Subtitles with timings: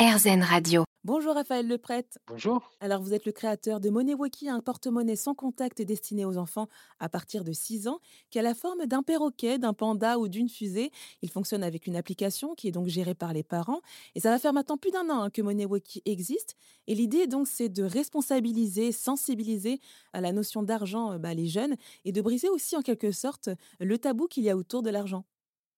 [0.00, 0.84] RZN Radio.
[1.04, 2.18] Bonjour Raphaël Leprêtre.
[2.26, 2.70] Bonjour.
[2.80, 6.68] Alors vous êtes le créateur de MoneyWalkie, un porte-monnaie sans contact destiné aux enfants
[7.00, 8.00] à partir de 6 ans,
[8.30, 10.90] qui a la forme d'un perroquet, d'un panda ou d'une fusée.
[11.20, 13.82] Il fonctionne avec une application qui est donc gérée par les parents.
[14.14, 16.56] Et ça va faire maintenant plus d'un an hein, que MoneyWalkie existe.
[16.86, 19.80] Et l'idée donc c'est de responsabiliser, sensibiliser
[20.14, 21.76] à la notion d'argent euh, bah, les jeunes
[22.06, 25.26] et de briser aussi en quelque sorte le tabou qu'il y a autour de l'argent.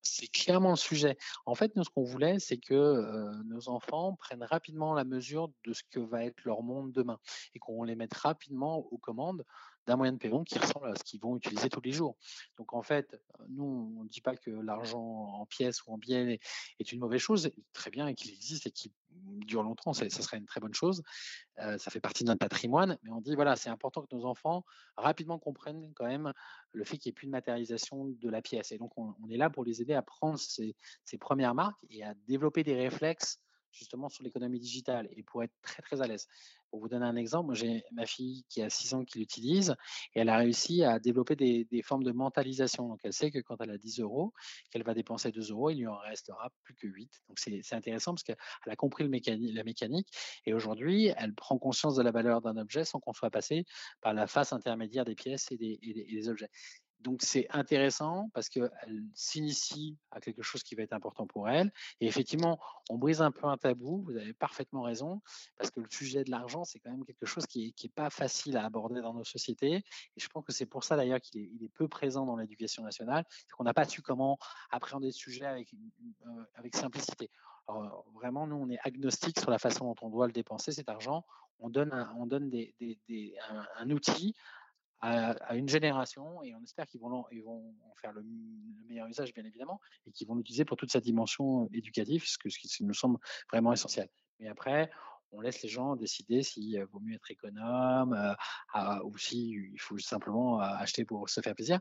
[0.03, 1.17] C'est clairement le sujet.
[1.47, 5.73] En fait, nous, ce qu'on voulait, c'est que nos enfants prennent rapidement la mesure de
[5.73, 7.19] ce que va être leur monde demain
[7.55, 9.45] et qu'on les mette rapidement aux commandes
[9.87, 12.17] d'un moyen de paiement qui ressemble à ce qu'ils vont utiliser tous les jours.
[12.57, 16.39] Donc en fait, nous, on ne dit pas que l'argent en pièces ou en billets
[16.79, 18.93] est une mauvaise chose, très bien qu'il existe et qu'il
[19.47, 21.03] dure longtemps, ça, serait une très bonne chose.
[21.57, 24.65] ça fait partie de notre patrimoine, mais on dit voilà, c'est important que nos enfants
[24.97, 26.33] rapidement comprennent quand même
[26.73, 28.73] le fait qu'il n'y ait plus de matérialisation de la pièce.
[28.73, 32.05] Et donc on, est là pour les aider à prendre ces, ces premières marques et
[32.05, 33.41] à développer des réflexes
[33.73, 36.29] justement sur l'économie digitale et pour être très très à l'aise.
[36.71, 39.75] Pour vous donner un exemple, j'ai ma fille qui a 6 ans qui l'utilise
[40.15, 42.89] et elle a réussi à développer des, formes de mentalisation.
[42.89, 44.33] Donc elle sait que quand elle a 10 euros,
[44.71, 47.23] qu'elle va dépenser 2 euros, il lui en restera plus que 8.
[47.29, 49.11] Donc c'est intéressant parce qu'elle a compris le
[49.53, 50.09] la mécanique
[50.47, 53.65] et aujourd'hui elle prend conscience de la valeur d'un objet sans qu'on soit passé
[54.01, 56.49] par la face intermédiaire des pièces et des objets.
[57.03, 58.71] Donc c'est intéressant parce qu'elle
[59.15, 61.73] s'initie à quelque chose qui va être important pour elle.
[62.01, 65.21] Et effectivement, on brise un peu un tabou, vous avez parfaitement raison,
[65.59, 68.57] parce que le sujet de l'argent, c'est quand même quelque chose qui n'est pas facile
[68.57, 69.75] à aborder dans nos sociétés.
[69.75, 73.25] Et je pense que c'est pour ça d'ailleurs qu'il est, peu présent dans l'éducation nationale,
[73.31, 74.39] c'est qu'on n'a pas su comment
[74.71, 75.73] appréhender ce sujet avec,
[76.27, 77.31] euh, simplicité.
[77.69, 80.89] Alors, vraiment, nous, on est agnostique sur la façon dont on doit le dépenser, cet
[80.89, 81.25] argent.
[81.61, 84.35] On donne un outil
[85.03, 88.25] à, une génération et on espère qu'ils vont, en faire le,
[88.87, 92.85] meilleur usage, bien évidemment, et qu'ils vont l'utiliser pour toute sa dimension éducative, ce, qui
[92.85, 93.19] nous semble
[93.51, 94.09] vraiment essentiel.
[94.39, 94.91] Mais après,
[95.33, 98.13] on laisse les gens décider s'il vaut mieux être économe
[98.77, 101.81] euh, ou s'il faut simplement euh, acheter pour se faire plaisir.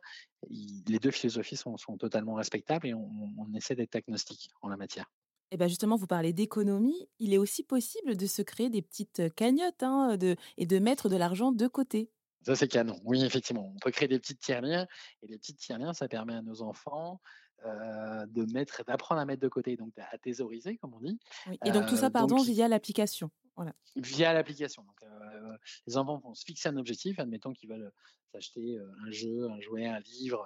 [0.49, 5.05] les deux philosophies sont, totalement respectables et on, essaie d'être agnostique en la matière.
[5.51, 7.09] Et bien justement, vous parlez d'économie.
[7.19, 10.17] Il est aussi possible de se créer des petites cagnottes hein,
[10.57, 12.09] et de mettre de l'argent de côté.
[12.43, 12.99] Ça, c'est canon.
[13.03, 13.71] Oui, effectivement.
[13.75, 14.87] On peut créer des petites tirelires.
[15.21, 17.21] Et les petites tirelires, ça permet à nos enfants
[17.63, 21.19] de mettre, d'apprendre à mettre de côté, donc à thésauriser, comme on dit.
[21.63, 23.29] Et donc tout ça, pardon, via l'application.
[23.95, 24.83] Via l'application.
[24.83, 25.01] Donc,
[25.85, 27.19] les enfants vont se fixer un objectif.
[27.19, 27.91] Admettons qu'ils veulent
[28.31, 30.45] s'acheter un jeu, un jouet, un livre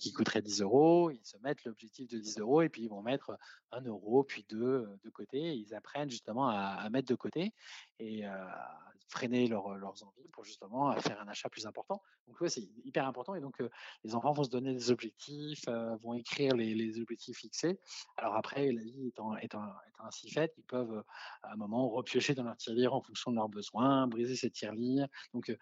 [0.00, 1.10] qui coûterait 10 euros.
[1.10, 3.38] Ils se mettent l'objectif de 10 euros et puis ils vont mettre
[3.72, 5.38] un euro, puis deux de côté.
[5.54, 7.52] ils apprennent justement à, mettre de côté
[7.98, 8.78] et à
[9.08, 12.02] freiner leurs envies pour justement faire un achat plus important.
[12.26, 13.34] Donc, ouais, c'est hyper important.
[13.34, 13.62] Et donc,
[14.02, 15.66] les enfants vont se donner des objectifs,
[16.02, 17.78] vont écrire les, objectifs fixés.
[18.16, 19.62] Alors après, la vie étant, étant
[20.00, 21.02] ainsi faite, ils peuvent
[21.42, 25.08] à un moment repiocher dans leur tirelire en fonction de leurs besoins, briser ces tirelires.
[25.32, 25.56] Donc,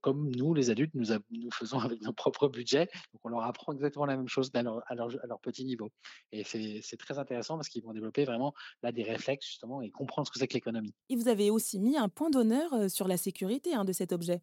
[0.00, 2.88] comme nous, les adultes, nous, nous faisons avec nos propres budgets.
[3.12, 5.90] Donc, on leur apprend exactement la même chose à leur, petit niveau.
[6.32, 10.26] Et c'est très intéressant parce qu'ils vont développer vraiment là des réflexes justement et comprendre
[10.26, 10.94] ce que c'est que l'économie.
[11.08, 14.42] Et vous avez aussi mis un point d'honneur sur la sécurité hein, de cet objet.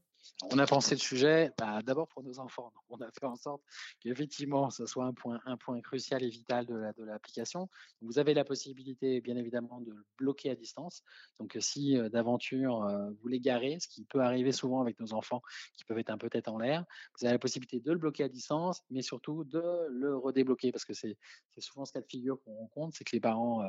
[0.50, 2.74] On a pensé le sujet bah, d'abord pour nos enfants.
[2.90, 3.62] on a fait en sorte
[4.00, 7.70] qu'effectivement, ce soit un point, un point crucial et vital de l'application.
[8.02, 11.04] vous avez la possibilité, bien évidemment, de le bloquer à distance.
[11.40, 15.42] Donc, si euh, d'aventure euh, vous l'égarez, ce qui peut arriver souvent avec nos enfants
[15.76, 16.86] qui peuvent être un peu tête en l'air,
[17.20, 20.86] vous avez la possibilité de le bloquer à distance, mais surtout de le redébloquer parce
[20.86, 21.18] que c'est
[21.60, 23.64] souvent ce cas de figure qu'on rencontre, c'est que les parents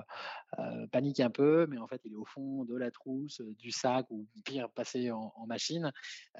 [0.58, 3.70] euh, paniquent un peu, mais en fait, il est au fond de la trousse, du
[3.70, 5.92] sac ou pire, passé en, en machine.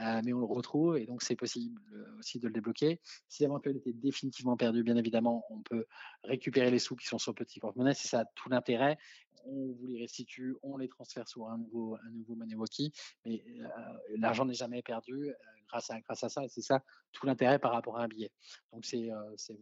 [0.02, 3.00] Euh, mais on le retrouve et donc c'est possible euh, aussi de le débloquer.
[3.28, 5.86] Si l'éventuel était définitivement perdu, bien évidemment, on peut
[6.24, 7.94] récupérer les sous qui sont sur le petit porte-monnaie.
[7.94, 8.98] C'est ça tout l'intérêt.
[9.44, 12.92] On vous les restitue, on les transfère sur un nouveau, un nouveau Walkie,
[13.24, 13.68] mais euh,
[14.16, 15.32] l'argent n'est jamais perdu
[15.68, 16.42] grâce, à, grâce à ça.
[16.48, 16.82] C'est ça
[17.12, 18.30] tout l'intérêt par rapport à un billet.
[18.72, 19.10] Donc c'est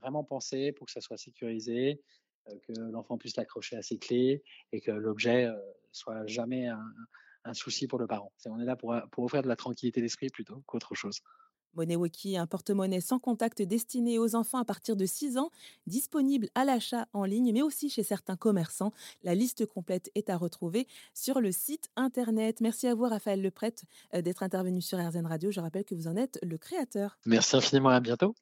[0.00, 2.00] vraiment pensé pour que ça soit sécurisé,
[2.46, 5.48] que l'enfant puisse l'accrocher à ses clés et que l'objet
[5.92, 6.92] soit jamais un,
[7.44, 8.32] un souci pour le parent.
[8.46, 11.20] on est là pour, pour offrir de la tranquillité d'esprit plutôt qu'autre chose.
[11.74, 15.50] MoneyWalkie, un porte-monnaie sans contact destiné aux enfants à partir de 6 ans,
[15.86, 18.92] disponible à l'achat en ligne, mais aussi chez certains commerçants.
[19.22, 22.60] La liste complète est à retrouver sur le site internet.
[22.60, 23.84] Merci à vous, Raphaël Leprêtre,
[24.14, 25.50] euh, d'être intervenu sur RZN Radio.
[25.50, 27.18] Je rappelle que vous en êtes le créateur.
[27.26, 28.34] Merci infiniment, à bientôt.